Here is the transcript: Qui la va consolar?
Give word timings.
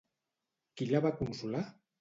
Qui 0.79 0.89
la 0.95 1.03
va 1.07 1.15
consolar? 1.23 1.65